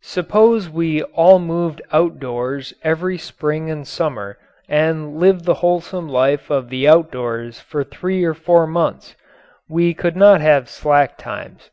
Suppose 0.00 0.70
we 0.70 1.02
all 1.02 1.38
moved 1.38 1.82
outdoors 1.92 2.72
every 2.82 3.18
spring 3.18 3.70
and 3.70 3.86
summer 3.86 4.38
and 4.66 5.18
lived 5.18 5.44
the 5.44 5.56
wholesome 5.60 6.08
life 6.08 6.48
of 6.48 6.70
the 6.70 6.88
outdoors 6.88 7.60
for 7.60 7.84
three 7.84 8.24
or 8.24 8.32
four 8.32 8.66
months! 8.66 9.14
We 9.68 9.92
could 9.92 10.16
not 10.16 10.40
have 10.40 10.70
"slack 10.70 11.18
times." 11.18 11.68